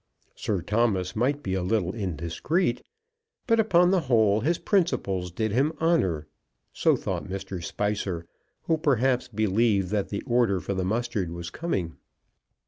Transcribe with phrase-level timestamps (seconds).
[0.33, 2.81] Sir Thomas might be a little indiscreet;
[3.45, 6.25] but, upon the whole, his principles did him honour.
[6.73, 7.63] So thought Mr.
[7.63, 8.25] Spicer,
[8.63, 11.97] who, perhaps, believed that the order for the mustard was coming.